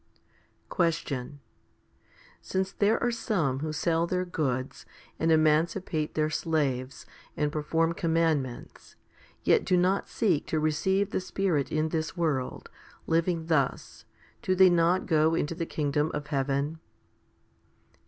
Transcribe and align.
3. 0.01 0.19
Question. 0.69 1.41
Since 2.41 2.71
there 2.71 2.99
are 3.03 3.11
some 3.11 3.59
who 3.59 3.71
sell 3.71 4.07
their 4.07 4.25
goods, 4.25 4.83
and 5.19 5.31
emancipate 5.31 6.15
their 6.15 6.31
slaves, 6.31 7.05
and 7.37 7.51
perform 7.51 7.93
commandments, 7.93 8.95
yet 9.43 9.63
do 9.63 9.77
not 9.77 10.09
seek 10.09 10.47
to 10.47 10.59
receive 10.59 11.11
the 11.11 11.21
Spirit 11.21 11.71
in 11.71 11.89
this 11.89 12.17
world, 12.17 12.71
living 13.05 13.45
thus, 13.45 14.05
do 14.41 14.55
they 14.55 14.71
not 14.71 15.05
go 15.05 15.35
into 15.35 15.53
the 15.53 15.67
kingdom 15.67 16.09
of 16.15 16.25
heaven 16.33 16.79